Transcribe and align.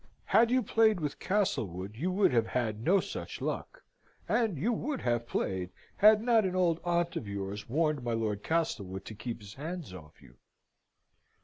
Had 0.25 0.49
you 0.49 0.63
played 0.63 0.99
with 0.99 1.19
Castlewood, 1.19 1.95
you 1.95 2.11
would 2.11 2.33
have 2.33 2.47
had 2.47 2.83
no 2.83 2.99
such 2.99 3.39
luck: 3.39 3.83
and 4.27 4.57
you 4.57 4.73
would 4.73 5.01
have 5.01 5.27
played, 5.27 5.69
had 5.97 6.23
not 6.23 6.43
an 6.43 6.55
old 6.55 6.79
aunt 6.83 7.15
of 7.15 7.27
yours 7.27 7.69
warned 7.69 8.03
my 8.03 8.13
Lord 8.13 8.41
Castlewood 8.41 9.05
to 9.05 9.13
keep 9.13 9.41
his 9.41 9.53
hands 9.53 9.93
off 9.93 10.19
you." 10.19 10.37